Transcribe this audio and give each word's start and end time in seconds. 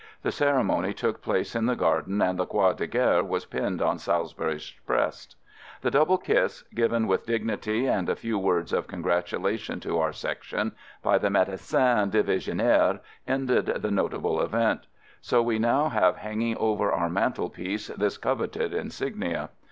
The 0.23 0.31
ceremony 0.31 0.95
took 0.95 1.21
place 1.21 1.55
in 1.55 1.67
the 1.67 1.75
garden 1.75 2.23
and 2.23 2.39
the" 2.39 2.45
Croix 2.47 2.73
de 2.73 2.87
Guerre" 2.87 3.23
was 3.23 3.45
pinned 3.45 3.83
on 3.83 3.99
Salisbury's 3.99 4.73
breast. 4.87 5.35
The 5.83 5.91
double 5.91 6.17
kiss, 6.17 6.63
given 6.73 7.05
with 7.05 7.27
dignity, 7.27 7.85
and 7.85 8.09
a 8.09 8.15
few 8.15 8.39
words 8.39 8.73
of 8.73 8.87
congratulation 8.87 9.79
to 9.81 9.99
our 9.99 10.11
Sec 10.11 10.41
tion 10.41 10.71
by 11.03 11.19
the 11.19 11.29
medecin 11.29 12.09
divisionnaire 12.09 13.01
ended 13.27 13.67
the 13.67 13.91
notable 13.91 14.41
event. 14.41 14.87
So 15.21 15.43
we 15.43 15.59
now 15.59 15.89
have 15.89 16.17
hang 16.17 16.41
ing 16.41 16.57
over 16.57 16.91
our 16.91 17.07
mantelpiece 17.11 17.89
this 17.89 18.17
coveted 18.17 18.73
insignia. 18.73 19.51